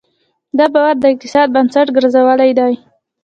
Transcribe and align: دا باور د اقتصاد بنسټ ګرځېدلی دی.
دا 0.57 0.65
باور 0.73 0.95
د 0.99 1.05
اقتصاد 1.11 1.47
بنسټ 1.55 1.87
ګرځېدلی 1.95 2.51
دی. 2.59 2.73